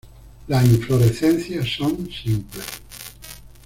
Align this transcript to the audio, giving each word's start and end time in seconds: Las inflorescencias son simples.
Las 0.47 0.65
inflorescencias 0.65 1.67
son 1.77 2.09
simples. 2.11 2.65